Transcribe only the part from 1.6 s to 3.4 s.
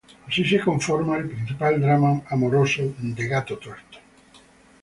drama amoroso de